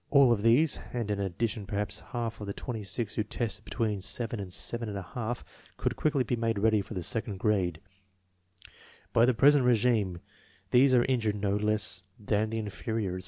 [0.09, 4.39] All of these, and in addition perhaps half of the 26 who tested between 7
[4.39, 5.43] and 7J,
[5.77, 7.79] could quickly be made ready for the second grade.
[9.13, 10.21] By the present regime
[10.71, 13.19] these are injured no less than the inferiors.